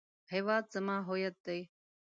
[0.33, 1.59] هیواد زما هویت دی